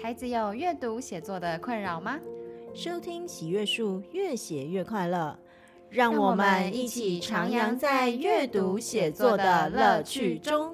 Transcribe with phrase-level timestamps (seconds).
[0.00, 2.20] 孩子有阅读写作的困扰吗？
[2.72, 5.36] 收听喜悦树，越写越快乐，
[5.90, 10.72] 让我们一起徜徉在阅读写作的乐趣中。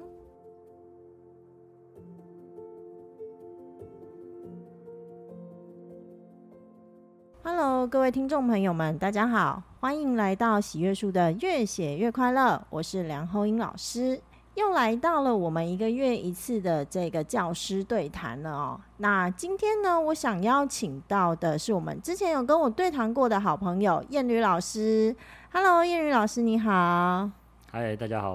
[7.41, 14.21] Hello，各位听众朋友们，大家好，欢迎来到喜悦树的越写越快乐，我是梁厚英老师。
[14.55, 18.79] 又来到了我们一个月一次的这个教师对谈了哦。
[18.97, 25.13] 那今天呢，我想邀请到的是我们之前有跟我对谈过的好朋友燕履老师。
[25.51, 27.29] Hello，燕履老师你好。
[27.69, 28.33] 嗨，大家好，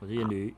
[0.00, 0.54] 我是燕履。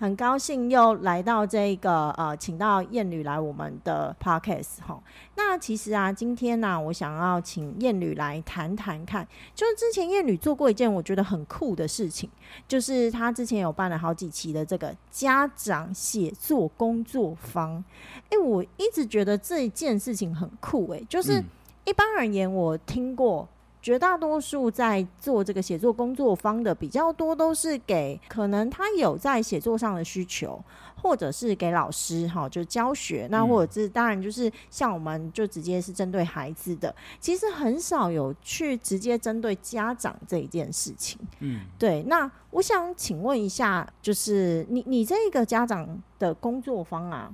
[0.00, 4.98] 很高兴又来到这个呃，请到燕女来我们的 podcast 哈。
[5.36, 12.30] 那其实啊，今天呢、啊，我想要请燕女来谈谈看，就是之前燕女做过一件我觉得很酷的事情，
[12.66, 17.84] 就是她之前有办了好几期的这个家长写作工作坊。
[18.30, 21.44] 哎、欸，我一直觉得这一件事情很酷、欸，哎，就是
[21.84, 23.46] 一般而言，我听过。
[23.82, 30.62] 绝大多数在做这个写作工作方的比较多，都是给可能他有在写作上的需求，
[30.96, 33.26] 或者是给老师哈，就教学。
[33.30, 41.18] 那或者是当然就是像我们就直接是针对孩子的，其实很少有去直接针对家长这一件事情。
[41.38, 42.02] 嗯，对。
[42.02, 47.32] 那我想请问一下，就是你你这个家长的工作方啊？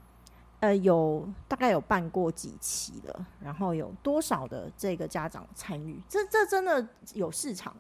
[0.67, 6.01] 呃，有大概有办过几期了，然后有多少的这个家长参与？
[6.09, 7.73] 这这真的有市场？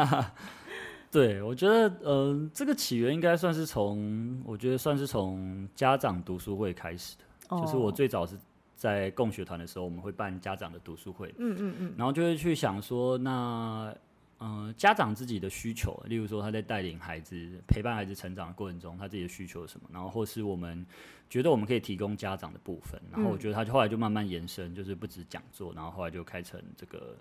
[1.10, 7.24] 对，我觉得，嗯、呃，这个起源应该算是从，我觉得算是从家长读书会开始的。
[7.48, 8.36] 哦、就是我最早是
[8.74, 13.94] 在共学团的时候，我们会办家长的读书会，嗯嗯嗯，然后就会去想说，那。
[14.38, 19.88] 嗯、呃，家长自己的需求，例如说他在带领孩子、陪伴孩子成长的过程中，他自己的需求是什么？
[19.92, 20.84] 然后或是我们
[21.30, 27.16] 觉得我们可以提供家长的部分，然后我觉得他就后来就慢慢延伸，就是不止讲座，然后后来就开成这个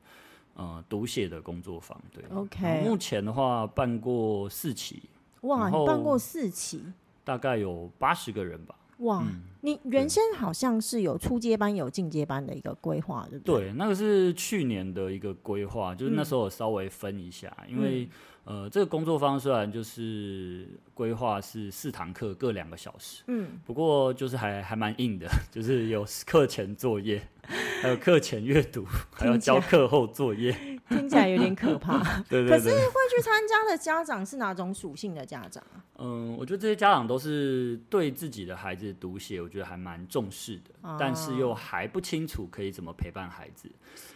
[0.56, 2.00] 呃读写的工作坊。
[2.12, 2.84] 对，OK。
[2.84, 5.04] 目前的话办过四期，
[5.42, 6.84] 哇，你办过四期，
[7.24, 8.76] 大概有八十个人吧。
[9.00, 13.66] 哇，嗯、你原先好像是有初阶班、有进阶班的一个规划，对不对？
[13.66, 18.08] 对，那个是去年的一个规划，就是那时候我稍微分一下，嗯、因为
[18.46, 27.28] 呃，这个工作方虽然就是规划是四堂课各两个小时，嗯，不过就是还还蛮硬的， 就是有课前作业，
[27.82, 30.52] 还有课前阅读，还要交课后作业，
[30.90, 31.98] 听起来有点可怕。
[32.30, 32.58] 对，对对对。
[32.58, 35.64] 可是会去参加的家长是哪种属性的家长？
[35.98, 43.70] 嗯，我觉得这些家长都是对自己的孩子读写，我觉得还蛮重视的，哦、但是又还不清楚可以怎么陪伴孩子，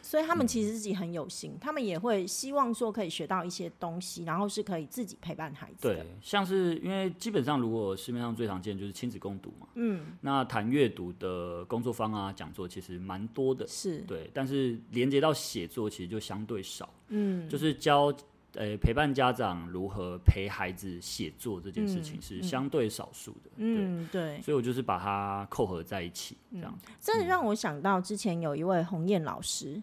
[0.09, 5.87] 所以他们其实自己很有心，嗯、他们也会希望说可以学到一些东西，然后是可以自己陪伴孩子。
[5.87, 18.11] 对，像是因为基本上如果市面上最常见就是亲子共读嘛，嗯，那谈阅读的工作坊啊、讲座其实蛮多的，是对，但是连接到写作其实就相对少，嗯，就是教。
[18.55, 26.87] 呃、欸，陪伴家长如何陪孩子写作这件事情是相对少数的，嗯，对，对，所以我就是把它扣合在一起，这样子。
[26.99, 29.79] 这让我想到之前有一位鸿雁老师。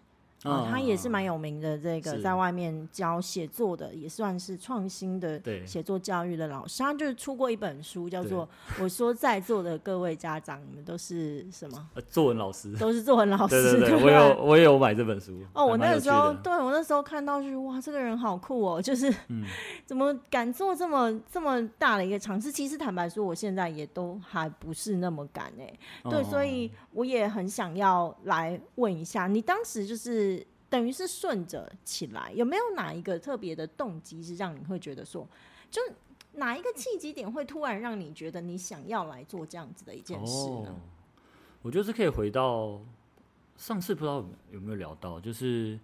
[0.69, 6.83] 他也是蛮有名的，这个在外面教写作的，也算是创新的写作教育的老师。
[6.83, 8.45] 他就是出过一本书，叫做
[8.81, 11.89] 《我说在座的各位家长，你们都是什么？
[12.09, 13.61] 作文老师， 都是作文老师。
[13.61, 15.41] 对对对，对我有我也有买这本书。
[15.53, 19.43] 哦，我那个时候，对我那时候看到就是哇，这个人好酷哦，就是、 嗯、
[19.85, 22.51] 怎么敢做这么这么大的一个尝试？
[22.51, 25.73] 其实坦白说，我现在也都还不是那么敢哎。
[26.03, 30.36] 对，哦、所以我也很想要来问一下，你当时就是。
[30.69, 35.27] 等于是顺着起来，有没有哪一个特别的动机是让你会觉得说，
[35.69, 35.81] 就
[36.33, 40.69] 哪一个契机点会突然让你觉得你想要来做这样子的一件事呢？
[40.69, 40.75] 哦，
[41.61, 42.81] 我觉得是可以回到
[43.57, 45.79] 上次不知道有没有聊到，就是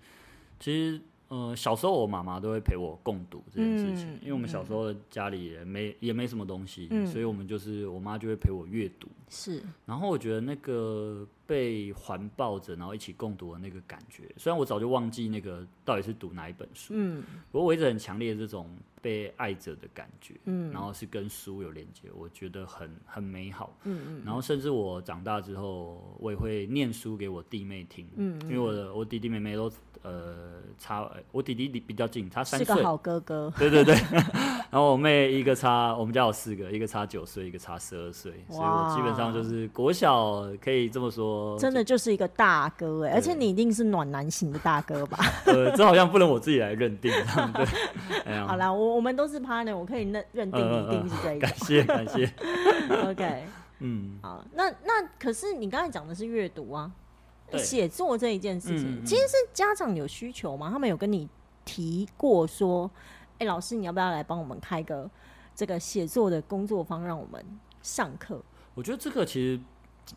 [0.59, 1.01] 其实。
[1.29, 9.07] 呃，小时候我妈妈都会陪我共读这件事情，嗯、因为我们小时候家里也没、嗯、也没什么东西，嗯、所以我们就是我妈就会陪我阅读。
[9.29, 18.69] 是，然后我觉得那个被环抱着，然后一起共读的那个感觉，虽然我早就忘记那个到底是读哪一本书，嗯，不过我一直很强烈的这种
[19.03, 29.71] 被爱着的感觉，嗯，然后是跟书有连接，我觉得很很美好，嗯嗯，然后甚至我长大之后，我也会念书给我弟妹听，嗯，因为我的我弟弟妹妹都。
[30.01, 33.49] 呃，差我弟弟比较近，差三岁，是个好哥哥。
[33.57, 33.95] 对对对，
[34.69, 45.19] 然后我妹一个差，我们家有四个，一个差九岁，一个差十二岁，所以我基本上就是国小可以这么说，真的就是一个大哥哎，而且你一定是暖男型的大哥吧？
[45.45, 47.09] 呃，这好像不能我自己来认定，
[47.53, 47.65] 对。
[48.45, 51.47] 好啦，我我们都是 partner，我可以认认定一定是这一个。
[51.47, 52.33] 感谢感谢。
[53.09, 53.43] OK。
[53.79, 56.89] 嗯，好，那那可是你刚才讲的是阅读啊，
[57.57, 60.69] 写作这一件事情，嗯、其实是家长有需求吗？
[60.71, 61.27] 他们有跟你
[61.65, 62.89] 提过说，
[63.33, 65.09] 哎、欸，老师你要不要来帮我们开个
[65.53, 67.43] 这个写作的工作坊，让我们
[67.81, 68.41] 上课？
[68.73, 69.59] 我觉得这个其实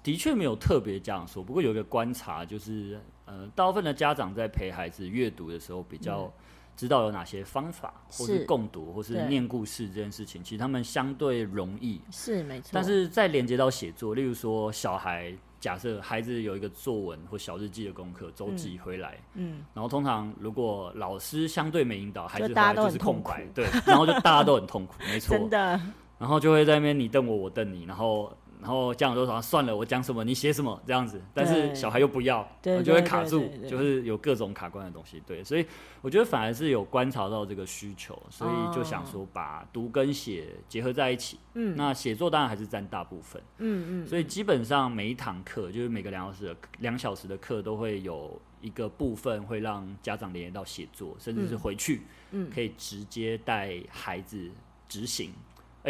[0.01, 6.33] 的确没有特别这样说，不过有一个观察就是，呃，大部分的家长在陪孩子阅读的时候比较、嗯。
[6.77, 12.71] 知道有哪些方法，或是共读，或是念故事这件事情，其实他们相对容易，是没错。
[12.73, 25.81] 但是再连接到写作，例如说小孩，假设孩子有一个作文或小日记的功课，周记回来，嗯，然后通常如果老师相对没引导，孩子回来就是空白，对，然后就大家都很痛苦，没错， 真的，
[26.19, 28.31] 然后就会在那边你瞪我，我瞪你，然后。
[28.61, 35.23] 然后家长都说算了，我讲什么你写什么这样子，但是小孩又不要，我，就会卡住，就是有各种卡关的东西。
[35.27, 35.67] 对，所以
[36.01, 41.39] 我觉得反而是有观察到这个需求，所以就想说把读跟写结合在一起。
[41.55, 43.43] 嗯，那写作当然还是占大部分。
[43.59, 54.51] 嗯嗯，所以基本上每一堂课，就是每个两小时的两小时的课，都会有一个部分会让家长连接到写作，甚至是回去，嗯，可以直接带孩子
[54.89, 55.33] 执行。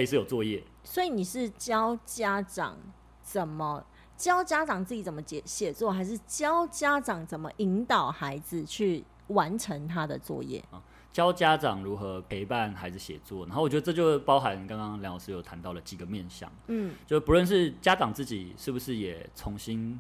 [0.00, 2.76] 也是有作业，所以你是教家长
[3.22, 3.84] 怎么
[4.16, 10.62] 教家长自己怎么写写作，还是教家长怎么引导孩子去完成他的作业？
[10.70, 10.82] 啊，
[11.12, 19.98] 教家长如何陪伴孩子写作，然后我觉得这就包含刚刚梁老师有谈到了几个面向，嗯，就不论是家长自己是不是也重新。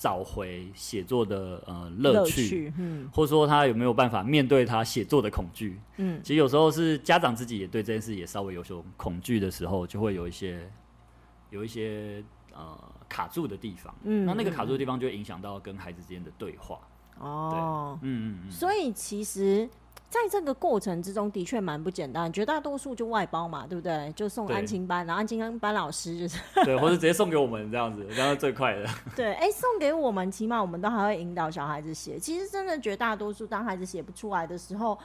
[0.00, 2.72] 找回写作的呃乐趣，
[3.12, 10.66] 或者说他有没有办法面对他写作的恐惧，嗯，其实有时候是家长自己也对这件事也稍微有所恐惧的时候，就会有一些
[11.50, 12.24] 有一些
[12.54, 12.78] 呃
[13.10, 16.80] 卡住的地方，嗯，那那个卡住的地方就会影响到跟孩子之间的对话，
[17.18, 19.68] 哦，嗯嗯嗯，所以其实。
[20.08, 22.30] 在这个过程之中，的确蛮不简单。
[22.32, 24.12] 绝大多数就外包嘛，对不对？
[24.16, 28.84] 就送安亲班，然后安亲班老师就是对，或者直接送给我们这样子，这样最快的。
[29.14, 32.18] 对，哎、欸，送给我们，起码我们都还会引导小孩子写。
[32.18, 34.98] 其实真的绝大多数，当孩子写不出来的时候，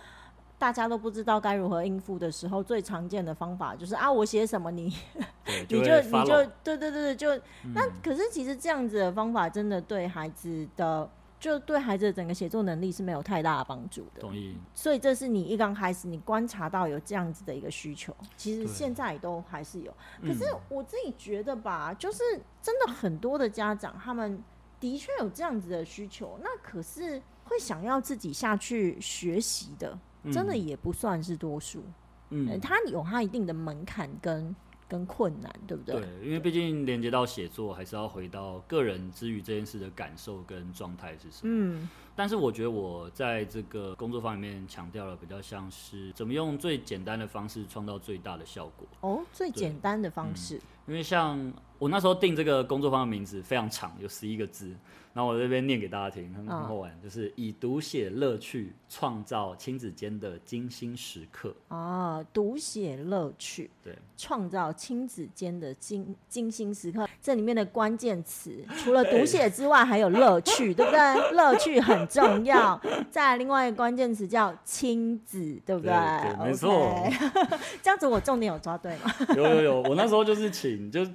[0.58, 4.92] 大家都不知道该如何应付的时候，最常见的方法就是啊，我写什么你，
[5.70, 11.08] 你就你就对对对对，就、嗯、那可是其实这样子的方法，真的对孩子的。
[11.40, 14.22] 就对孩子的整个写作能力是没有太大的帮助的。
[14.22, 14.56] 同意。
[14.74, 19.94] 所以这是你一刚开始你观察到有这样子的一个需求，其实现在都还是有。
[20.22, 22.24] 可是我自己觉得吧，就是
[22.62, 24.42] 真的很多的家长，他们
[24.80, 29.98] 的确有这样子的需求，那可是会想要自己下去学习的，
[30.32, 31.84] 真的也不算是多数。
[32.30, 34.56] 嗯，他有他一定的门槛跟。
[34.88, 35.96] 跟困难，对不对？
[35.96, 41.54] 对，因为毕竟连接到写作，还是要回到个人之于这件事的感受跟状态是什么。
[41.54, 48.88] 嗯，但是我觉得我在这个工作坊里面强调了，比较像是怎么用最简单的方式创造最大的效果。
[49.02, 50.60] 哦，最简单的方式。
[50.88, 54.72] 因为像我那时候定这个工作坊的名字非常长，有十一个字。
[55.14, 61.56] 然后我这边念给大家听，很好玩，哦、就是以读写乐趣创造亲子间的精心时刻。
[61.70, 67.08] 哦，读写乐趣，对，创造亲子间的精精心时刻。
[67.22, 71.32] 这里面的关键词除了读写之外，还有乐趣，对不对？
[71.32, 72.80] 乐趣很重要。
[73.10, 75.92] 再来另外一个关键词叫亲子，对不对？
[75.92, 77.08] 对，对，没错。
[77.82, 79.14] 这样子我重点有抓对吗？
[79.36, 81.06] 有有有，我那时候就是请就。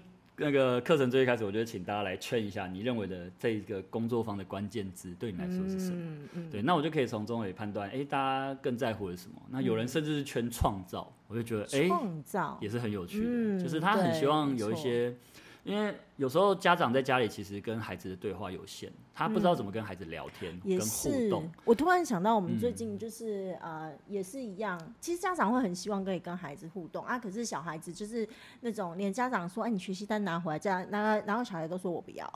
[0.43, 5.97] 那个课程最一开始，我就请大家来劝一下，你认为的这个工作坊的关键字对你来说是什么？
[5.99, 9.35] 嗯嗯、对，那我就可以从中也判断，哎、欸，大家更在乎的是什么？
[9.51, 15.15] 那有人甚至是圈创造，我就觉得，哎、欸，创造也是很有趣的，嗯、就是他很希望有一些。
[15.63, 21.51] 因为有时候家长在家里其实跟孩子的对话有限，他不知道怎么跟孩子聊天、跟互动。
[21.65, 24.81] 我突然想到，我们最近就是、嗯、呃，也是一样。
[25.01, 28.29] 其实家长会很希望可以跟孩子互动啊，可是小孩子就是
[28.61, 32.31] 那种连家长说：“哎，你学习单拿回来。”这样，然后然后小孩都说我不要。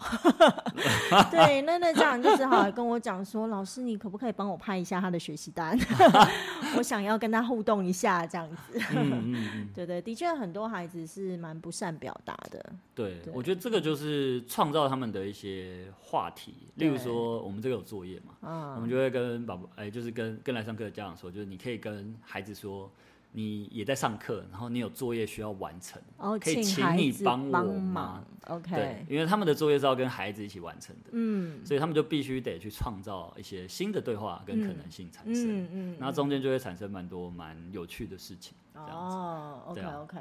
[1.31, 5.79] 对，那那家长就只好跟我讲说：“老师，你可不可以帮我拍一下他的学习单？
[6.77, 8.79] 我想要跟他互动一下，这样子。
[8.95, 12.73] 嗯”嗯嗯，对对，的确很多孩子是蛮不善表达的。
[12.95, 13.15] 对。
[13.25, 22.91] 对，我觉得这个就是创造他们的一些话题，例如说我们这个有作业嘛，嗯、我们就会跟宝宝，哎，就是跟跟来上课的家长说，就是你可以跟孩子说，
[23.33, 36.13] 你也在上课，然后你有作业需要完成，哦、可以请你帮我吗？OK，对，因为他们的作业是要跟孩子一起完成的，嗯，所以他们就必须得去创造一些新的对话跟可能性产生，嗯嗯，那、嗯。
[36.13, 40.19] 嗯、中间就会产生蛮多蛮有趣的事情，这样子，哦，OK OK。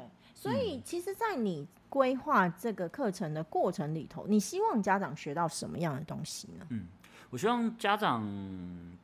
[0.50, 6.66] 所以，其实，在你规划这个课程的过程里头，你希望家长学到什么样的东西呢？
[6.70, 6.86] 嗯，
[7.30, 8.22] 我希望家长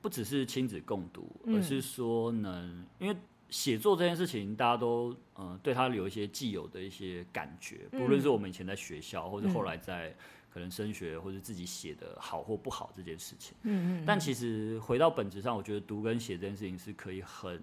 [0.02, 3.16] 不只是亲子共读，而是说能，因为
[3.48, 10.14] 写作这件事情，大家都呃对他有一些既有的一些感觉，不论是我们以前在学校，或者后来在
[10.52, 13.56] 可能升学，或者自己写的好或不好这件事情。
[13.62, 14.04] 嗯嗯。
[14.04, 17.60] 但其实回到本质上，我觉得读跟写这件事情是可以很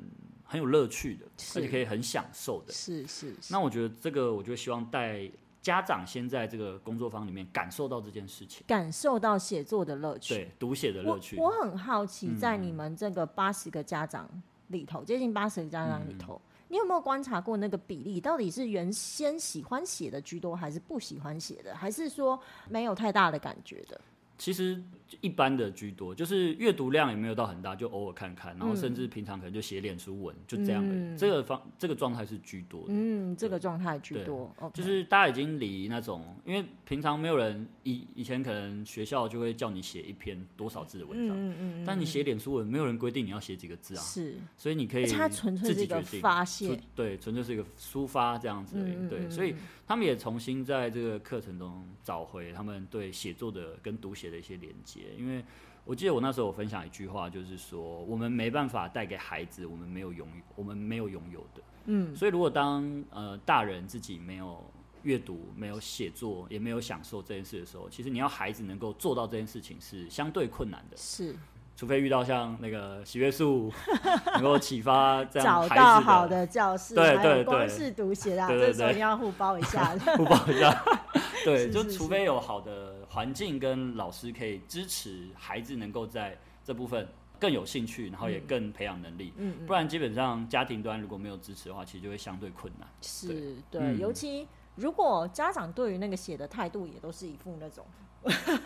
[0.48, 1.26] 很有乐趣的，
[1.56, 2.74] 而且可以很享受的。
[2.74, 3.36] 是是。
[3.50, 5.30] 那我觉得这个，我就希望带
[5.62, 11.38] 家长先在这个工作坊里面感受到这件事情，感受到写作的乐趣，对，读写的乐趣。
[11.38, 14.28] 我，我很好奇，在你们这个八十个家长。
[14.70, 18.20] 里头接近八十个家长里头，嗯，你有没有观察过那个比例？
[18.20, 22.38] 到底是原先喜欢写的居多，还是不喜欢写的，还是说
[22.68, 23.98] 没有太大的感觉的？
[24.38, 24.84] 其实
[25.22, 31.18] 一般的居多，就是阅读量也没有到很大，就偶尔看看，然后甚至平常可能就写脸书文，嗯、就这样。
[31.18, 32.88] 这个方这个状态是居多的。
[32.90, 34.54] 嗯，这个状态居多。
[34.74, 44.02] 就是大家已经离那种，因为平常没有人以以前可能学校就会叫你写一篇多少字的文章，嗯嗯，但你写脸书文，没有人规定你要写几个字啊。
[44.02, 44.36] 是。
[44.58, 45.06] 所以你可以。
[45.08, 46.80] 它纯粹是一个发泄。
[46.96, 48.94] 对，纯粹是一个抒发这样子而已。
[48.94, 55.44] 嗯、对，所以他们也重新在这个课程中找回他们对写作的跟读写的一些连接，因为
[55.86, 64.62] 我记得我那时候我分享一句话，就是说我们没办法带给孩子我们没有拥有我们没有拥有的，嗯，所以如果当呃大人自己没有
[65.04, 71.34] 阅读、没有写作、也没有享受这件事的时候，其实你要孩子能够做到这件事情是相对困难的，是，
[71.78, 73.72] 除非遇到像那个喜悦树
[74.36, 80.76] 能够启发这样找到好的教室，对对对，光是读写啊，这时候你要互包一下， 互包一下。
[81.48, 87.08] 对，就除非有好的环境跟老师可以支持孩子能够在这部分
[87.40, 92.88] 更有兴趣，然后也更培养能力，嗯，不然基本上家庭端如果没有支持的话，其实就会相对困难。
[93.02, 97.86] 是，对，尤其如果家长对于那个写的态度也都是一副那种，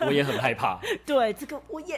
[0.00, 0.80] 我也很害怕。
[1.06, 1.96] 对，这个我也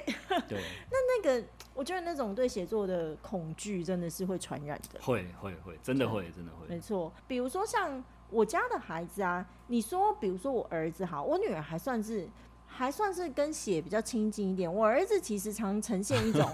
[0.49, 0.61] 对。
[0.91, 5.00] 那那个，我觉得那种对写作的恐惧真的是会传染的。
[5.00, 6.67] 会会会，真的会真的会。
[6.69, 8.05] 没错，比如说像。
[8.35, 12.29] 我家的孩子啊，你说，比如说我儿子好，我女儿还算是
[12.67, 14.73] 还算是跟血比较亲近一点。
[14.73, 16.45] 我儿子其实常呈现一种，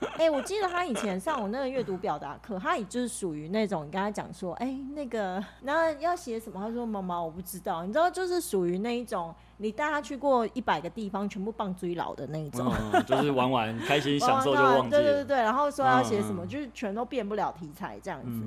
[0.00, 6.60] 哎、欸，我记得他以前上我那个阅读表达课，他也就是属于那种，你跟他讲说，哎、欸，那个，那要写什么？
[6.60, 7.84] 他说妈妈，我不知道。
[7.84, 9.34] 你知道，就是属于那一种。
[9.60, 15.02] 你带他去过一百个地方，全部棒追老的那一种，嗯，就是玩玩开心 享受就忘记了。
[15.02, 18.40] 对对对对，然后说要写什么，嗯，就是全都变不了题材这样子。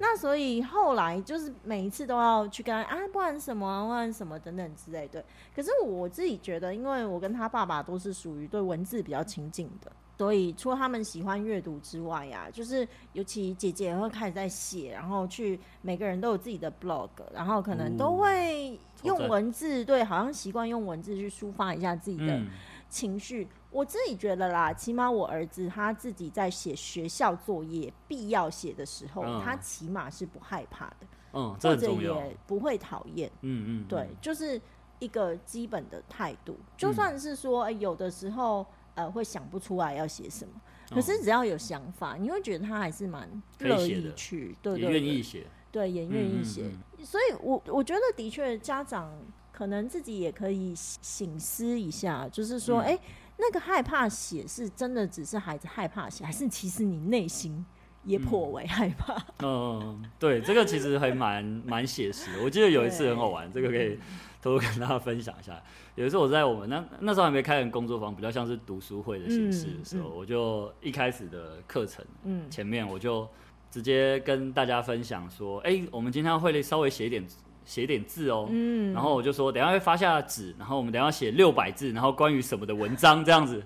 [0.00, 5.06] 那所以后来就是每一次都要去跟他啊，不然什么，不然什么等等之类。
[5.06, 9.92] 对，可是我自己觉得，因为我跟他爸爸都是属于对文字比较亲近的。
[10.16, 22.40] 所以，除了他们喜欢阅读之外呀、啊，就是尤其姐姐也会开始在写，然后去每个人都有自己的 blog，然后可能都会用文字，对，好像习惯用文字去抒发一下自己的
[22.88, 23.48] 情绪、嗯。
[23.70, 30.96] 我自己觉得啦，起码我儿子他自己在写学校作业必要写的时候、嗯，他起码是不害怕的，
[31.34, 34.58] 嗯，或者也不会讨厌，嗯嗯，对，就是
[34.98, 36.56] 一个基本的态度。
[36.74, 38.66] 就算是说、欸、有的时候。
[38.96, 40.52] 呃，会想不出来要写什么，
[40.90, 45.22] 可是只要有想法，哦、你会觉得他还是蛮乐意去，对对，对，愿意。
[45.22, 47.04] 写，对，也愿意写、嗯嗯。
[47.04, 49.12] 所以我我觉得的确，家长
[49.52, 52.96] 可能自己也可以醒思一下，就是说，哎、嗯。
[52.96, 53.00] 欸，
[53.38, 57.64] 那个害怕写是真的只是孩子害怕写，还是其实你内心
[58.06, 59.14] 也颇为害怕？
[59.42, 62.42] 嗯，嗯对，这个其实还蛮蛮写实的。
[62.42, 63.98] 我记得有一次很好玩，这个可以
[64.40, 65.60] 偷偷跟大家分享一下。
[65.96, 70.12] 有一次我在我们那那时候还没开成工作坊，比较像是读书会的形式的时候，嗯。
[70.12, 72.48] 嗯、我就一开始的课程，嗯。
[72.50, 73.28] 前面我就
[73.70, 77.26] 直接跟大家分享说，哎、欸，我们今天会稍微写一点
[77.64, 83.56] 写一点字哦、嗯，然后我就说，等一下会发下纸，然后我们等一下写六百字，然后关于什么的文章这样子，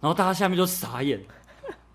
[0.00, 1.18] 然后大家下面就傻眼，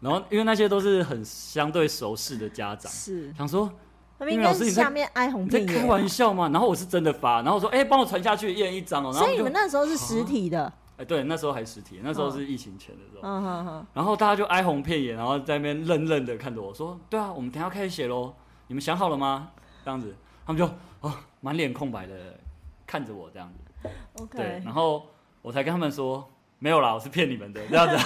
[0.02, 3.72] 然后因为那些都是很相对熟识的家长，是想说。
[4.30, 4.88] 因为老师，你在
[5.36, 6.48] 你在开玩笑吗？
[6.50, 9.12] 然后我是真的发，然后我说，哎、欸，帮我传下去，一人一张哦。
[9.12, 10.64] 所以你们那时候是实体的？
[10.92, 13.22] 哎、欸，对，那时候还实体，那时候是疫情前的时候。
[13.28, 13.88] 嗯哼哼。
[13.96, 18.32] 然后大家就哀鸿遍野，然后在那边愣愣的看着我说，对啊，我们等下开始写喽，
[18.68, 19.50] 你们想好了吗？
[19.84, 20.16] 这样子，
[20.46, 22.14] 他们就哦，满脸空白的
[22.86, 23.90] 看着我这样子。
[24.22, 24.38] OK。
[24.38, 25.08] 对，然后
[25.42, 26.30] 我才跟他们说，
[26.60, 27.98] 没有啦，我是骗你们的这样子。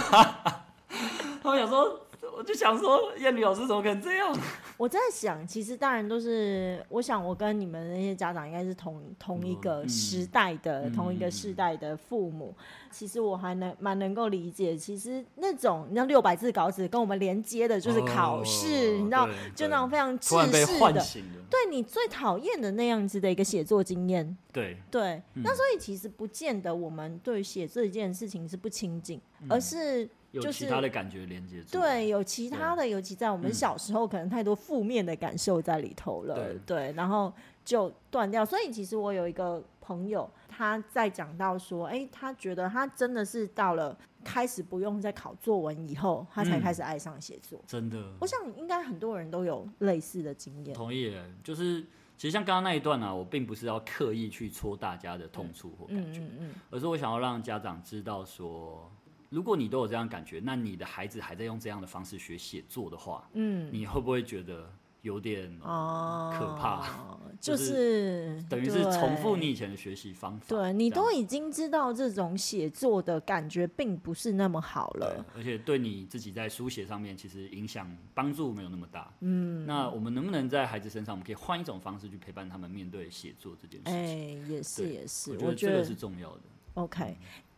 [1.45, 2.01] 他们想说。
[2.35, 4.35] 我就想说，燕女老师怎么可能这样？
[4.77, 12.53] 我在想，其实当然都是，我想我跟你们那些家长应该是同同一个时代的、嗯、同一个世代的父母。
[12.57, 20.35] 嗯、其实我还能蛮能够理解，其实那种你知道六百字稿纸跟我们连接的就是考试、哦，你知道，就那种非常制
[20.65, 21.05] 式的，
[21.49, 24.35] 对你最讨厌的那样子的一个写作经验。
[24.51, 30.09] 对对、嗯，那所以其实不见得我们对写这件事情是不亲近、嗯，而是。
[30.41, 37.31] 有其他的感觉连接住，对，有其他的，尤其在我们小时候，可能太多负面的感受在里头了，对，对，然后
[37.63, 38.45] 就断掉。
[38.45, 47.59] 所以其实我有一个朋友，他在讲到说，哎，他觉得他真的是到了开始不用再考作文以后，他才开始爱上写作。
[47.65, 50.75] 真的，我想应该很多人都有类似的经验。
[50.75, 51.81] 同意，就是
[52.17, 58.91] 其实像刚刚那一段呢、啊，我并不是要刻意去戳大家的痛处或感觉，嗯嗯嗯，而是我想要让家长知道说。
[59.29, 66.87] 如果你都有这样感觉，那你的孩子还在用这样的方式学写作的话，嗯，你会不会觉得有点可怕？
[66.87, 70.45] 哦、 就是、等于是重复你以前的学习方法。
[70.47, 79.13] 对，你都已经知道这种写作的感觉并不是那么好了，而且对你自己在书写上面其实影响帮助没有那么大。
[79.19, 83.93] 嗯，那我们能不能在孩子身上，我们可以换一种方式去陪伴他们面对写作这件事情？
[83.93, 86.41] 哎、欸，也是也是，我觉得这个是重要的。
[86.75, 87.15] OK。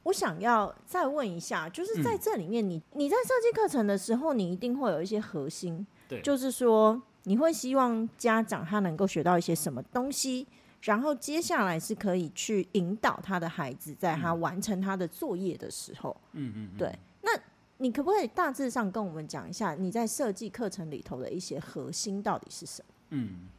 [0.07, 10.47] 嗯我想要再问一下，就是在这里面你，你、嗯、你在设计课程的时候，你一定会有一些核心，对，就是说你会希望家长他能够学到一些什么东西，
[10.83, 16.97] 然后接下来是可以去引导他的孩子，在他完成他的作业的时候，嗯嗯，对。
[17.21, 17.31] 那
[17.79, 22.93] 你可不可以大致上跟我们讲一下你在设计课程里头的一些核心到底是什么？
[23.09, 23.49] 嗯。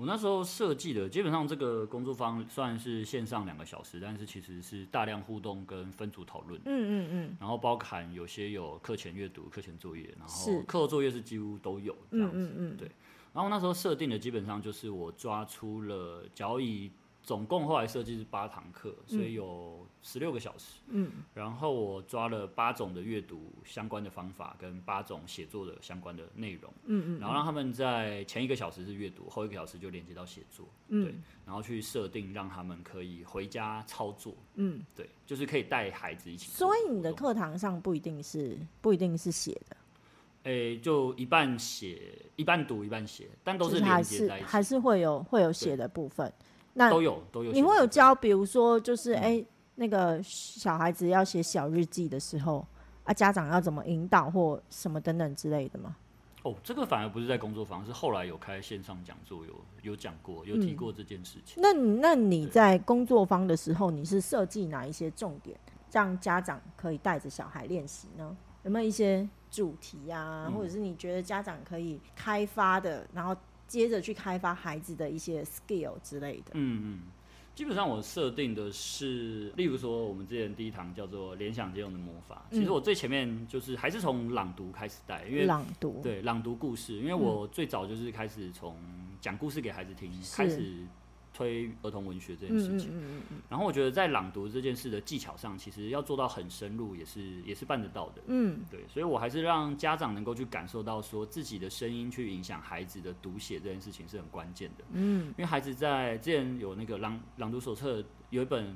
[0.00, 6.58] 我那时候设计的，基本上这个工作坊算是线上两个小时，但是其实是大量互动跟分组讨论。
[6.64, 7.36] 嗯嗯嗯。
[7.38, 12.34] 然后包含有些有课前阅读、课前作业，然后课后作业是几乎都有这样子。
[12.34, 12.76] 嗯嗯嗯。
[12.78, 12.90] 对。
[13.34, 16.90] 然后那时候设定的基本上就是我抓出了，假如以
[17.22, 20.80] 总共后来设计是八堂课，所以有十六个小时。
[20.88, 26.72] 嗯，然后我抓了八种的阅读相关的方法，跟八种写作的相关的内容。
[26.84, 30.66] 嗯嗯，然后让他们在前一个小时是阅读，后一个小时就连接到写作。
[30.88, 31.14] 嗯，对，
[31.46, 34.34] 然后去设定让他们可以回家操作。
[34.54, 36.50] 嗯，对，就是可以带孩子一起。
[36.50, 39.76] 所以你的课堂上不一定是不一定是写的。
[40.44, 46.32] 诶，就一半写，一半读，一半写，但都是连接在一起，还是会有会有写的部分。
[46.74, 52.66] 那都有都有，你会有教，比如说就是哎、那个小孩子要写小日记的时候
[53.04, 55.96] 啊，家长要怎么引导或什么等等之类的吗？
[56.42, 61.60] 哦，这个反而不是在工作坊，是后来有开线上讲座，有有讲过，有提过这件事情。
[61.60, 65.58] 嗯、那那你在工作坊的时候，你是设计哪一些重点，
[65.92, 68.36] 让家长可以带着小孩练习呢？
[68.62, 73.36] 有没有一些主题啊，嗯、或者是你觉得家长可以开发的，然后？
[73.70, 76.50] 接着去开发孩子的一些 skill 之类的。
[76.54, 77.00] 嗯嗯，
[77.54, 82.44] 基本上我设定的是，例如说我们之前第一堂叫做联想借用的魔法。
[82.50, 88.76] 其实我最前面就是还是从朗读开始带，因为朗读对朗读故事，因为我最早就是开始从
[89.20, 90.74] 讲故事给孩子听开始。
[91.32, 92.92] 推儿童文学这件事情，
[93.48, 98.22] 然后我觉得在朗读这件事的技巧上，其实要做到很深入，也是也是办得到的。
[98.26, 104.84] 嗯，对，所以我还是让家长能够去感受到，说自己的声音去影响孩子的读写这件事情是很关键的。
[104.92, 108.74] 嗯，因为孩子在之前有那个朗朗读手册，有一本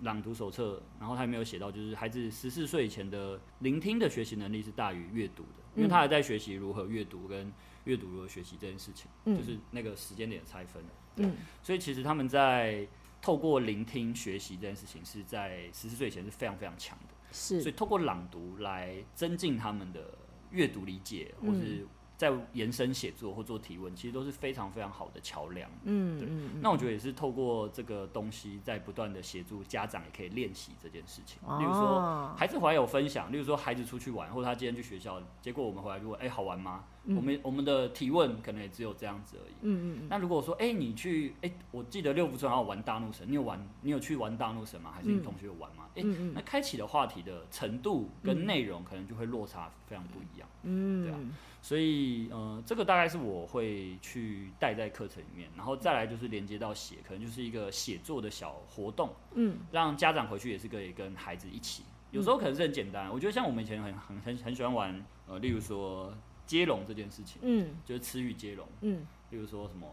[0.00, 7.52] 朗读手册，然后他也没有写到，就是孩子十四岁以前的聆听的学习能力是大于阅读的，因为他还在学习如何阅读跟
[7.84, 10.82] 阅读如何学习这件事情，就是那个时间点拆分。
[11.16, 12.86] 嗯，所以其实他们在
[13.20, 17.14] 透过聆听学习这件事情，是在十四岁以前是非常非常强的。
[17.32, 20.14] 是，所以透过朗读来增进他们的
[20.50, 25.70] 阅读理解，或是在延伸写作或做提问，其实都是非常非常好的桥梁。
[25.84, 26.28] 嗯，对。
[26.60, 31.38] 那我觉得也是透过这个东西，在不断的协助家长也可以练习这件事情。
[31.40, 36.84] 例如说，孩子回来有分享，例如说孩子出去玩，或者他今天去学校，结果我们回来就问哎好玩吗？
[37.04, 39.54] 嗯、我们我们的提问可能也只有这样子而已。
[39.62, 44.92] 嗯嗯，那如果说，哎、欸，你去，哎、欸，我记得六福村还有玩大怒神，你有玩，你有去玩大怒神吗？
[44.94, 45.86] 还是你同学有玩吗？
[45.96, 50.48] 哎、嗯欸，那开启的话题的程度跟内容可能就会落差非常不一样。
[50.62, 51.18] 嗯，对啊。
[51.62, 59.10] 所以，呃，这个大概是我会去带在课程里面，然后再来就是连接到写，可能就是一个写作的小活动。
[59.34, 61.82] 嗯，让家长回去也是可以跟孩子一起。
[62.12, 66.12] 有时候可能是很简单，我觉得像我们以前很很很很喜欢玩，呃，例如说。
[66.50, 69.86] 接龙这件事情，嗯，就是词语接龙，嗯，例如说什么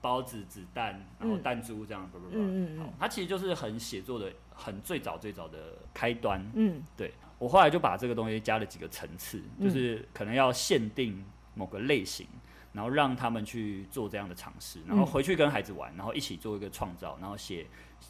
[0.00, 12.26] 包子、子弹，然后弹珠这样，不不不，嗯嗯，好，它其实就是很写作的很最早最早的开端，嗯，对，我后来就把这个东西加了几个层次，就是可能要限定某个类型，
[12.72, 17.68] 然后让他们去做这样的尝试，然后回去跟孩子玩，然后一起做一个创造，然后写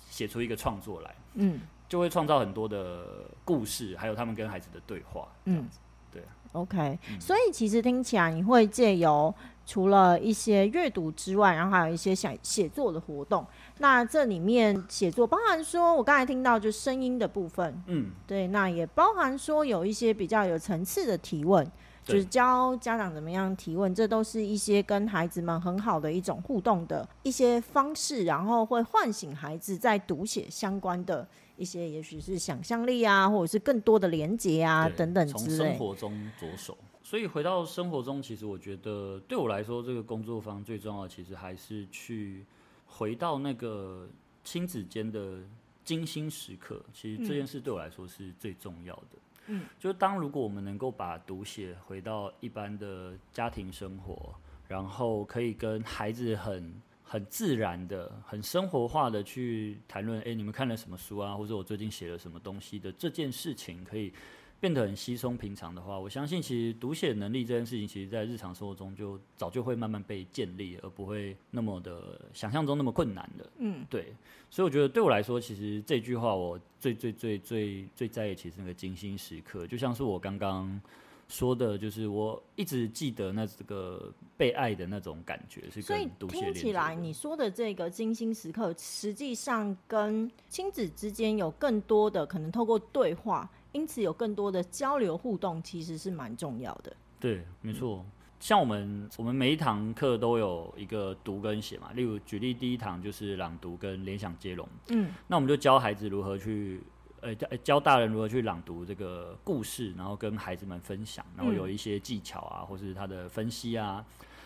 [0.09, 5.79] 写出一个创作来，嗯，就会创造很多的故事，还有他们跟孩子的对话，这样子。
[6.11, 9.33] 对，OK，、嗯、所以其实听起来你会借由
[9.65, 13.47] 除了一些阅读之外，然后还有一些想写作的活动。
[13.79, 21.65] 那这里面写作包含说，我刚才听到就声音的部分，嗯，对，那也包含说有一些比较有层次的提问，
[22.05, 31.27] 就是教家长怎么样提问，这都是一些跟孩子们很好的一种互动的一些方式，然后会唤醒孩子在读写相关的。
[31.61, 35.57] 一些也许是想象力啊，或者是更多的连接啊等等之类。
[35.57, 42.47] 从生活中着手，所以回到生活中，其实我觉得对我来说，这个工作方最重要的，其实还是去
[42.87, 44.09] 回到那个
[44.43, 45.41] 亲子间的
[45.85, 46.83] 精心时刻。
[46.95, 49.19] 其实这件事对我来说是最重要的。
[49.49, 54.35] 嗯，就当如果我们能够把读写回到一般的家庭生活，
[54.67, 56.73] 然后可以跟孩子很。
[57.13, 61.35] 很自然的、很生活化的去谈论，哎，你们看了什么书啊？
[61.35, 64.13] 或者我最近写了什么东西的这件事情，可以
[64.61, 73.51] 变得很稀松平常的话，我相信其实读写能力这件事情，其实在日常生活中就早就会慢慢被建立，而不会那么的想象中那么困难的。
[73.59, 74.15] 嗯，对。
[74.49, 80.81] 所以我觉得对我来说，其实这句话我最最最最最在意，其实那个精心时刻，就像是我刚刚。
[81.31, 85.71] 说的就是我一直记得那这个被爱的那种感觉。
[85.81, 96.95] 所以听起来你说的这个精心时刻，实际上跟亲子之间有更多的可能透过对话，因此有更多的交流互动，其实是蛮重要的。
[97.21, 98.05] 对，没错。
[98.05, 106.83] 嗯、像我们我们每一堂课都有一个读跟写嘛，例如举例第一堂就是朗读跟联想接龙，嗯，那我们就教孩子如何去。
[107.21, 114.05] 呃，教教大人如何去朗读这个故事，然后跟孩子们分享，然后有一些技巧啊，或是他的分析啊，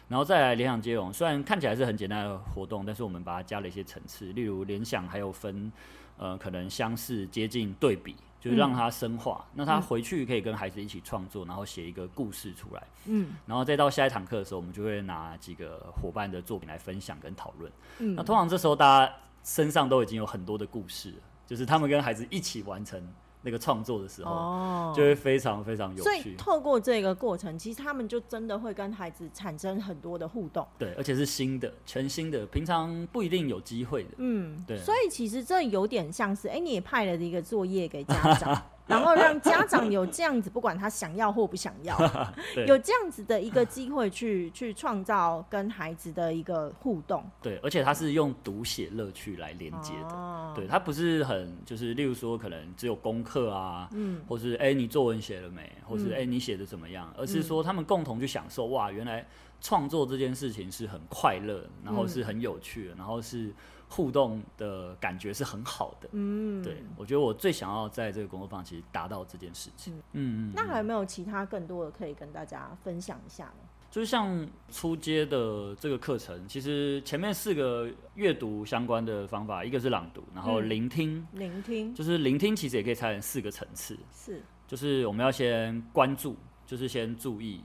[0.09, 1.13] 然后再来联想接龙。
[1.13, 5.73] 虽然看起来是很简单的活动，但是我们把它加了一些层次，例如联想还有分，
[6.19, 9.45] 呃，可能相似、接近、对比，就是让他深化。
[9.55, 12.83] 那他回去可以跟孩子一起创作，然后写一个故事出来。
[13.07, 17.71] 嗯，然后再到下一堂课的时候，我们就会拿几个伙伴的作品来分享跟讨论。
[18.01, 19.13] 嗯，那通常这时候大家
[19.45, 21.17] 身上都已经有很多的故事了。
[21.47, 23.01] 就是他们跟孩子一起完成
[23.43, 26.03] 那个创作的时候，哦，就会非常非常有趣。
[26.03, 30.67] 所以透过这个过程，其实他们就真的会跟孩子产生很多的互动。
[30.79, 34.11] 对，而且是新的、全新的，平常不一定有机会的。
[34.17, 34.79] 嗯，对。
[34.79, 38.63] 所以其实这有点像是，哎、欸，你也派了一个作业给家长。
[38.89, 41.99] 然后让家长有这样子，不管他想要或不想要，
[42.67, 47.25] 有这样子的一个机会去 去创造跟孩子的一个互动。
[47.41, 50.15] 对，而且他是用读写乐趣来连接的。
[50.15, 59.27] 哦、对，他不是很就是，例如说可能只有功课啊，嗯，或是哎你作文写了没，或是哎你写的怎么样，嗯、而是说他们共同去享受哇，原来
[59.63, 63.51] 创作这件事情是很快乐，然后是很有趣的，然后是。
[63.89, 70.49] 互动的感觉是很好的，嗯，对，我觉得我最想要在这个工作坊其实达到这件事情，嗯。
[70.49, 70.53] 嗯。
[70.55, 73.69] 那还有没有其他更多的可以跟大家分享一下呢？
[73.91, 86.35] 就是像初阶的这个课程，其实前面四个阅读相关的方法，一个是朗读，然后聆听，嗯、聆听，就是聆听其实也可以拆成四个层次，是，就是我们要先关注，
[86.67, 87.61] 就是先注意，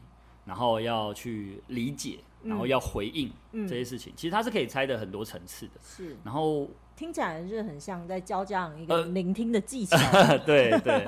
[0.45, 2.19] 然后要去理解。
[2.43, 5.73] 然后要回应这些事情，其实它是可以拆的很多层次的。
[5.83, 9.97] 是，然后听起来是很像在教这样一个聆听的技巧。
[10.11, 11.07] 呃、对对，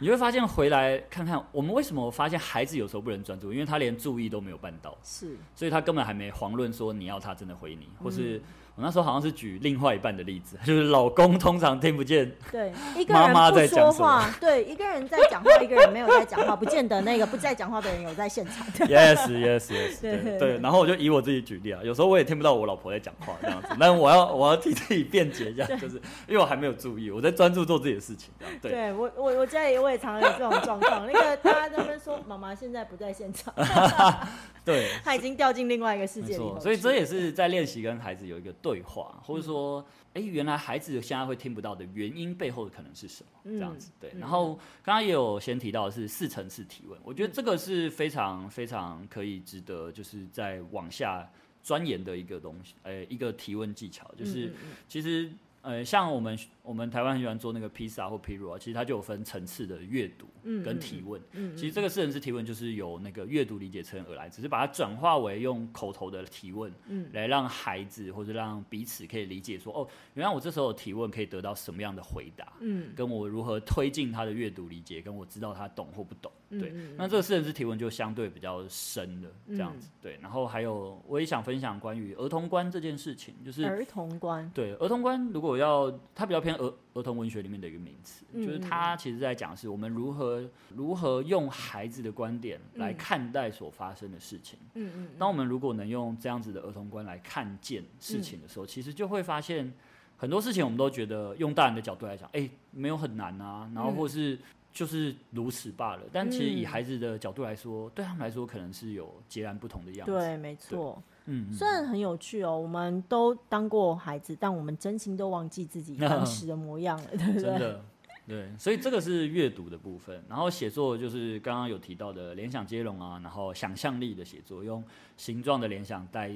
[0.00, 4.96] 你会发现回来看看，我们为什么发现孩子有时候不能专注，因为他连注意都没有办到。
[5.02, 8.38] 是，所以他根本还没遑论说你要他真的回你，或是。
[8.38, 8.42] 嗯
[8.78, 18.64] 我那时候好像是举另外一半的例子， 就是老公通常听不见，对，一个人不说话，对，一个人在讲话，一个人没有在讲话，不见得那个不在讲话的人有在现场。
[18.86, 20.58] Yes, yes, yes， 对对，对。
[20.58, 25.96] 然后我就以我自己举例啊，有时候我也听不到我老婆在讲话这样子，但我要我要替自己辩解一下，就是
[26.28, 28.30] 因为我还没有注意，我在专注做自己的事情。
[28.62, 33.52] 对，对我我我家里我也常常有这种状况，那个大家在那边说妈妈现在不在现场。
[34.64, 39.80] 对，他已经掉进另外一个世界里头，所以这也是在练习跟孩子有一个对话，或者说，
[40.12, 43.30] 哎、欸，原来孩子现在会听不到的原因背后的可能是什么？
[43.44, 44.12] 这样子，对。
[44.18, 51.26] 然后刚刚也有先提到的是四层次提问，我觉得这个是非常非常可以值得，就是在往下
[51.62, 54.52] 钻研的一个东西，呃，一个提问技巧，就是
[54.88, 55.30] 其实。
[55.60, 60.26] 呃，像我们我们台湾很喜欢做那个披萨或披露啊，其实它就有分层次的阅读
[60.62, 61.18] 跟提问。
[61.32, 76.30] 嗯，嗯，嗯，其实这个四层次提问就是由那个阅读理解层而来，只是把它转化为用口头的提问，嗯，来让孩子或者让彼此可以理解说，哦，原来我这时候的提问可以得到什么样的回答，嗯，跟我如何推进他的阅读理解，跟我知道他懂或不懂。
[76.50, 79.90] 对，那这个四层次提问就相对比较深的这样子。
[80.00, 84.50] 对，然后还有我也想分享关于儿童观这件事情，就是儿童观。
[84.54, 94.58] 对，儿童观如果要它比较偏儿儿童文学里面的一个名词，嗯、就是它其实在讲是我们如何如何用孩子的观点来看待所发生的事情。
[94.74, 95.08] 嗯嗯。
[95.18, 99.72] 当我们如果能用这样子的儿童观来看见事情的时候，嗯、其实就会发现
[100.16, 104.38] 很多事情我们都觉得用大人的角度来讲，哎、欸，没有很难啊，然后或是
[104.72, 106.02] 就是如此罢了。
[106.12, 110.12] 但其实以孩子的角度来说，对他们来说可能是有截然不同的样子。
[110.12, 111.02] 对，没错。
[111.30, 117.42] 嗯，虽然很有趣哦，我们都当过孩子，但我们真心都忘记自己当时的模样了，对不对？
[117.42, 117.84] 真的，
[118.26, 124.82] 对，所以这个是阅读的部分，然后写作就是刚刚有提到的联想接龙啊，然后想象力的写作，用
[125.18, 126.32] 形状的联想带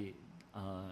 [0.52, 0.90] 呃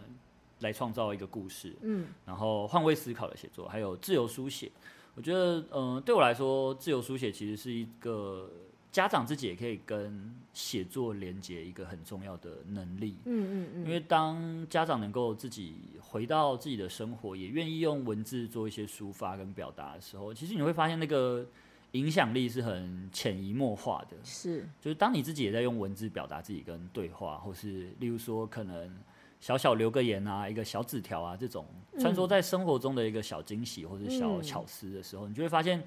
[0.60, 4.72] 来创造一个故事，嗯，然后换位思考的写作，还有自由书写，
[5.14, 8.50] 我觉得，嗯、呃，对我来说，自由书写其实是一个。
[8.92, 21.46] 家长自己也可以跟写作连接一个很重要的能力，嗯嗯嗯，因为当家长能够自己回到自己的生活，也愿意用文字做一些抒发跟表达的时候，其实你会发现那个
[21.92, 24.16] 影响力是很潜移默化的。
[24.24, 28.92] 是，就是当你自己也在用文字表达自己跟对话，或是例如说可能
[29.40, 31.64] 小小留个言啊，一个小纸条啊，这种
[32.00, 35.81] 穿梭在生活中的一个小惊喜或者小巧思的时候，你就会发现。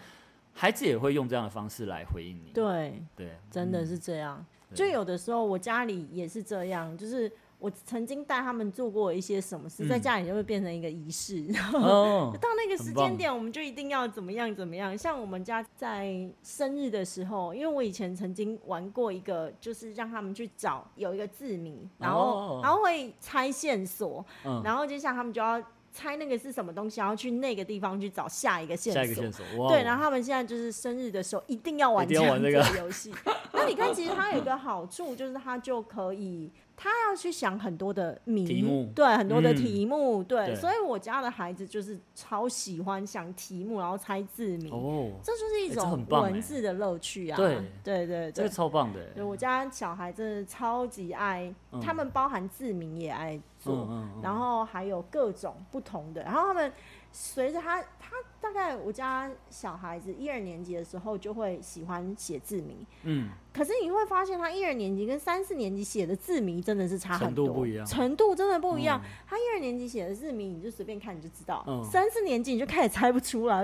[0.53, 2.51] 孩子也会用这样的方式来回应你。
[2.53, 4.45] 对对，真的是这样。
[4.69, 11.43] 嗯、就有的时候我家里也是这样，就是我曾经带他们做过一些什么事，嗯、在家里就会变成一个仪式。
[11.47, 14.97] 然后、哦、到那个时间点，我们就一定要怎么样怎么样。
[14.97, 25.61] 像我们家在生日的时候，因为我以前曾经玩过一个，就是让他们去找有一个字谜，然后、哦、然后会猜线索，嗯、然后接下来他们就要。
[25.93, 29.01] 猜那个是什么东西，然后去那个地方去找下一个线索。
[29.01, 33.13] 下一个线索，对，然后他们现在就是生日的时候一定要玩这样子的游戏。
[33.53, 44.71] 那你看，其实它有一个好处，就是它就可以，他要去想很多的谜，题目，对，很多的题目，嗯、对，对，所以我家的孩子就是超喜欢想题目，然后猜字谜。
[44.71, 47.37] 哦，这就是一种文字的乐趣啊！
[47.37, 48.99] 对，对，对，对，这个超棒的。
[49.13, 53.39] 对，我家小孩真的超级爱，嗯、他们包含字谜也爱。
[53.63, 53.87] 做，
[54.21, 56.73] 然后还有各种不同的，然后他们
[57.15, 68.99] 随着他，他大概我家小孩子一二年级的时候就会喜欢写字谜，嗯，可是你会发现他一二年级跟三四年级写的字谜真的是差很多，程度不一样，程度真的不一样。
[69.27, 73.63] 他一二年级写的字谜你就随便看你就知道，三四年级你就开始猜不出来，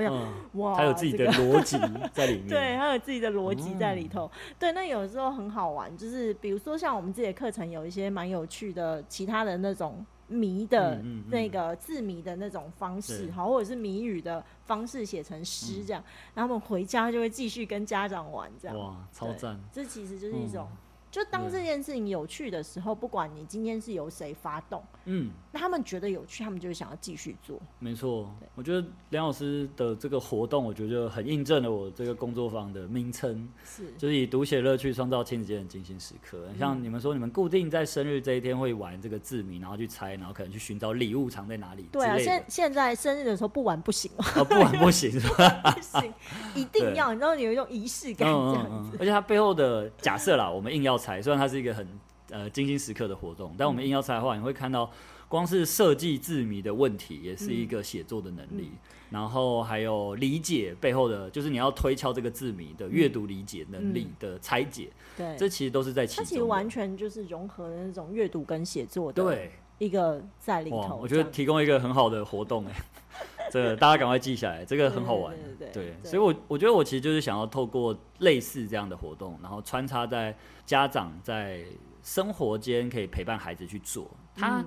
[0.53, 1.75] 哇，他有自己的逻辑
[2.13, 10.05] 在里面，对，他有自己的逻辑在里头，对，那有时候很好玩，就是比如说像我们自己的课程有一些蛮有趣的其他的那种。
[10.29, 16.01] 谜的那个字谜的那种方式，好，或者是谜语的方式写成诗这样，
[16.33, 18.77] 然后他们回家就会继续跟家长玩这样。
[18.77, 19.59] 哇，超赞！
[19.71, 20.67] 这其实就是一种。
[21.11, 27.59] 就当这件事情有趣的时候，不管你今天是由谁发动，嗯，那他们觉得有趣，他们就会想要继续做。
[27.79, 36.37] 没错，我觉得梁老师的这个活动，我觉得很印证了我这个工作坊的名称，是就是以读写乐趣创造亲子间的精心时刻。
[36.57, 41.89] 像你们说，你们固定在生日这一天会玩这个字谜，然后去猜，然后可能去寻找礼物藏在哪里。
[41.91, 45.73] 对啊，现现在生日的时候不玩不行哦，不玩不行是吧？
[45.75, 46.13] 不行，
[46.53, 48.97] 一定要，你知道有一种仪式感这样子。
[48.99, 51.19] 而且它背后的假设啦，我们硬要猜。
[51.19, 51.87] 虽然它是一个很
[52.29, 54.89] 呃精心时刻的活动，但我们硬要猜的话，你会看到
[55.29, 58.71] 光是设计字谜的问题，也是一个写作的能力。
[59.09, 64.89] 然后还有理解背后的，就是你要推敲这个字谜的阅读理解能力的拆解。
[65.15, 66.25] 对、嗯，这其实都是在其中。
[66.25, 70.99] 它其实完全就是融合了那种阅读跟写作的一个在里头。
[71.01, 75.35] 我觉得提供一个很好的活动哎、欸， 这个大家赶快记下来，这个很好玩。
[75.35, 80.35] 对，对，对，对，对，对，所以我我觉得我其实就是想要透过类似这样的活动，然后穿插在。
[80.69, 81.63] 家长在
[82.03, 84.63] 生活间可以陪伴孩子去做，他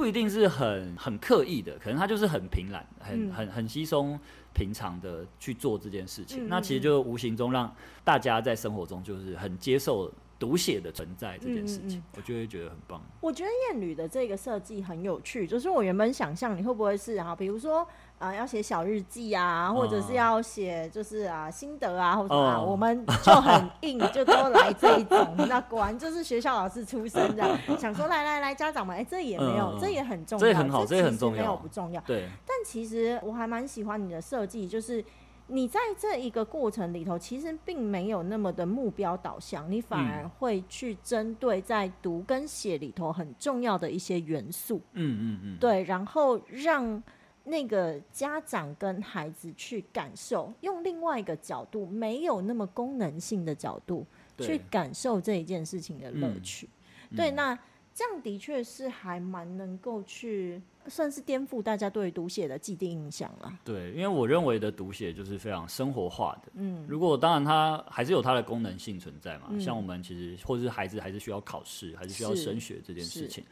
[0.00, 4.18] 不一定是很很刻意的，可能他就是很平懒、很很很稀松
[4.54, 6.48] 平常的去做这件事情。
[6.48, 7.70] 那其实就无形中让
[8.02, 13.02] 大家在生活中就是很接受读写的存在这件事情，我就会觉得很棒。
[13.20, 17.86] 我觉得燕女的这个设计很有趣，就是我原本想象你会不会是啊，比如说。
[18.20, 25.34] 啊、呃，要写小日记啊，或者是要写就是啊心得啊，或者啊，哦、我们就很硬，就都来这一种。
[25.48, 32.00] 那果然就是学校老师出身这样，想说来来来，家长们，哎、欸，这也没有，嗯、这也很重要，这也很好，这也很重要，没有不重要。
[32.02, 32.28] 对。
[32.46, 35.02] 但其实我还蛮喜欢你的设计，就是
[35.46, 44.82] 你在这一个过程里头，其实并没有那么的目标导向，你反而会去针对在读跟写里头很重要的一些元素。
[44.92, 45.56] 嗯嗯嗯。
[45.58, 47.02] 对，然后让。
[47.44, 54.06] 那个家长跟孩子去感受，用另外一个角度，没有那么功能性的角度
[54.38, 56.68] 去感受这一件事情的乐趣。
[57.16, 57.58] 对，那
[57.92, 63.52] 这样的确是还蛮能够去算是颠覆大家对读写的既定印象了。
[63.64, 66.52] 对，因为我认为的读写就是非常生活化的。
[66.54, 73.44] 嗯，如果当然它还是有它的功能性存在嘛，嗯、像我们其实或者是孩子还是需要考试，还是需要升学这件事情。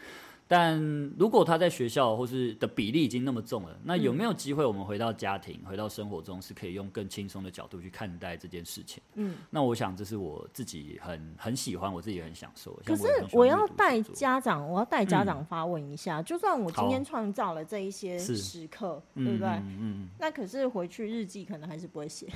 [0.51, 0.81] 但
[1.19, 9.03] 如果他在学校或是的比例已经那么重了，那有没有机会我们回到家庭、嗯、回到生活中，是可以用更轻松的角度去看待这件事情？
[9.17, 12.73] 嗯，那我想这是我自己很很喜欢，我自己很享受。
[12.83, 19.47] 可是我要带家长，我要带家长发问一下，嗯、就算我今天创造了这一些时刻，对不对？
[19.49, 22.27] 嗯，嗯，那可是回去日记可能还是不会写，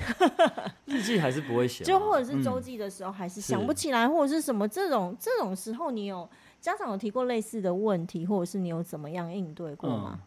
[0.85, 6.29] 日记还是不会写，就或者是周记的时候还是想不起来，或者是什么这种这种时候，你有？
[6.63, 10.11] 家长有提过类似的问题，或者是你有怎么样应对过吗？
[10.13, 10.19] 嗯、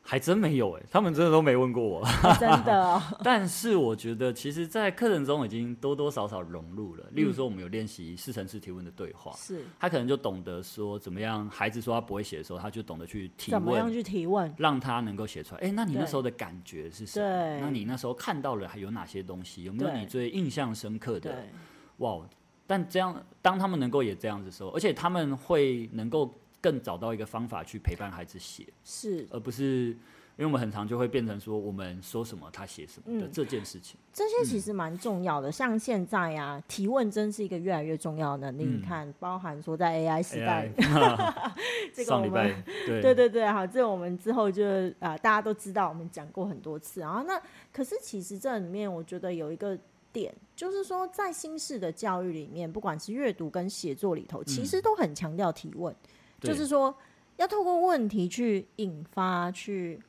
[0.00, 2.02] 还真没有哎、欸，他们真的都没问过我，
[2.40, 3.02] 真的、哦。
[3.22, 7.04] 但是我觉得，其实，在课程中已经多多少少融入了。
[7.10, 11.46] 例如说，我们有练习四层次提问的对话，是、嗯、他可能就懂得说怎么样。
[11.50, 15.60] 孩子说他不会写的时候，他就懂得去提问，怎么样去提问，让他能够写出来。
[15.60, 17.28] 哎、欸，那你那时候的感觉是什么？
[17.28, 19.64] 对，那你那时候看到了还有哪些东西？
[19.64, 21.44] 有没有你最印象深刻的？
[21.98, 22.26] 哇！
[22.68, 29.96] 但这样，当他们能够也这样子的时候，而且他们会能够更找到一个方法去陪伴孩子写，是，而不是
[30.36, 33.98] 因为我们很常就会变成说我们说什么他写什么的、嗯、这件事情。
[34.12, 38.64] 这些其实蛮重要的，嗯、像现在啊，提问真是一个越来越重要的能力。
[38.66, 40.70] 嗯、你看，包含说在 AI 时代，
[41.94, 44.64] 这个我们对对对对，好，这个我们之后就
[45.00, 47.24] 啊、呃，大家都知道，我们讲过很多次啊。
[47.26, 47.40] 那
[47.72, 49.78] 可是其实这里面，我觉得有一个。
[50.18, 56.92] 点就是说，在新式的教育里面，不管是阅读跟写作里头，其实都很强调提问，嗯、就是说
[57.36, 60.00] 要透过问题去引发，去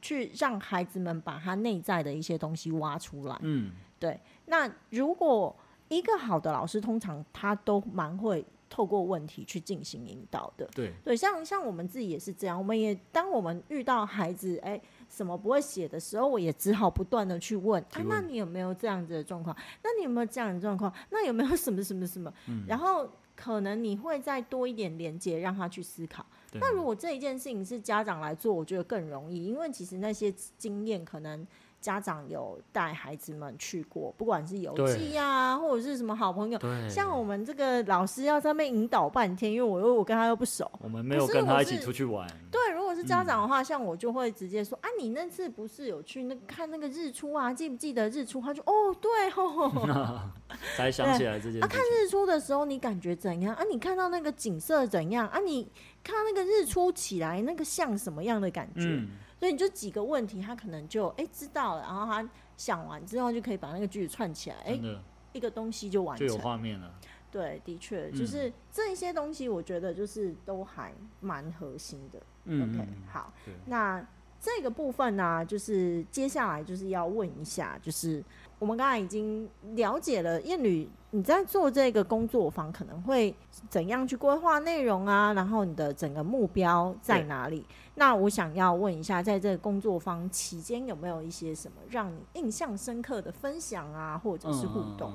[0.00, 3.38] 去让孩子们把他内在的一些东西挖出来。
[3.42, 4.18] 嗯，对。
[4.46, 5.54] 那如果
[5.88, 10.68] 一个好的老师，通常他都蛮会透过问题去进行引导的。
[10.74, 14.82] 对对，像像我们自己也是这样，我们也当我们遇到孩子，哎、欸。
[15.10, 19.56] 什么不会写的时候，我也只好不断的去问，问啊，那你有没有这样子的状况？
[19.82, 20.92] 那你有没有这样的状况？
[21.08, 22.30] 那有没有什么什么什么？
[22.46, 26.26] 嗯、 然后可能你会再多一点连接，让他去思考。
[26.52, 31.46] 那如果这一件事情是家长来做，我觉得更容易，因为其实那些经验可能。
[31.80, 42.28] 家长有带孩子们去过，不管是游记呀，或者是什么好朋友，像我们这个老师要在那边引导半天，因为我又我跟他又不熟，我们没有跟他一起出去玩。
[42.50, 47.52] 对，如果是家长的话，嗯、像我就会直接说啊，你那次不是有去那看那个日出啊？
[47.54, 48.40] 记不记得日出？
[48.40, 50.20] 他就哦，对哦，
[50.76, 51.60] 才想起来这件事。
[51.60, 53.62] 啊，看日出的时候你感觉怎样啊？
[53.70, 55.38] 你看到那个景色怎样啊？
[55.38, 55.70] 你
[56.02, 58.80] 看到那个日出起来那个像什么样的感觉？
[58.82, 59.08] 嗯
[59.38, 64.98] 所以你就几个问题，他可能就哎、欸、知道了，然后他想完之后就可以把那个句子串起来，哎、欸，
[65.32, 66.92] 一个东西就完成，就有画面了。
[67.30, 72.18] 对，的确，就是这一些东西，我觉得就是都还蛮核心的。
[72.44, 73.32] 嗯，OK，好，
[73.66, 74.04] 那
[74.40, 78.24] 这个部分呢、啊，就是接下来就是要问一下，就是。
[78.60, 83.32] 我们刚才已经了解了燕女，你在做这个工作坊可能会
[83.70, 85.32] 怎样去规划内容啊？
[85.32, 87.64] 然后你的整个目标在哪里？
[87.94, 95.12] 那我想要问一下，在这个工作坊期间有没有一些什么让你印象深刻的分享啊，或者是互动？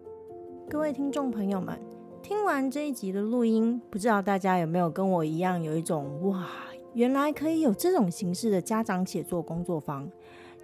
[0.00, 1.78] 嗯、各位听众朋友们，
[2.24, 6.44] 听完这一集的录音，不知道大家有没有跟我一样有一种哇，
[6.94, 10.10] 原来可以有这种形式的家长写作工作坊。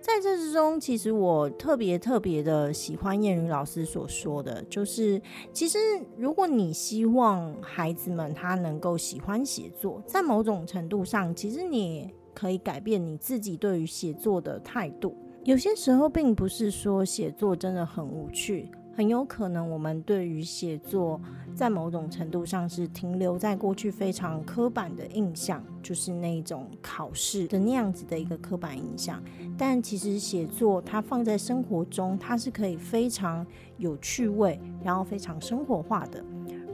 [0.00, 5.20] 在这之中，其实我特别特别的喜欢彦吕老师所说的，就是
[5.52, 5.76] 其实
[6.16, 15.16] 如果你希望孩子们他能够喜欢写作，在某种程度上，其实你可以改变你自己对于写作的态度。
[15.42, 18.70] 有些时候，并不是说写作真的很无趣。
[18.98, 21.20] 很有可能，我们对于写作，
[21.54, 29.22] 在某种程度上是停留在过去非常刻板的印象，就是那种考试的那样子的一个刻板印象。
[29.56, 36.20] 但其实写作，它放在生活中，它是可以非常有趣味，然后非常生活化的。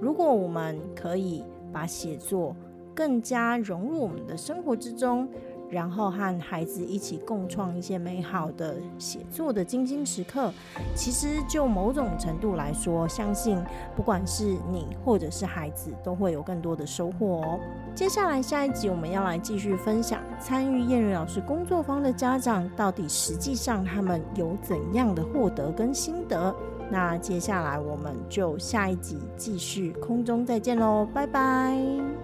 [0.01, 2.57] 如果我们可以把写作
[2.95, 5.29] 更加融入我们的生活之中。
[5.75, 10.53] 然后和孩子一起共创一些美好的写作的精心时刻，
[10.95, 13.59] 其实就某种程度来说，相信
[13.97, 17.59] 不管是你或者是孩子，都会有更多的收获哦。
[17.93, 26.55] 接下来下一集我们要来继续分享参与彦吕老师工作坊的家长，到底实际上他们有怎样的获得跟心得。
[26.91, 32.24] 那接下来我们就下一集继续空中再见喽，拜拜。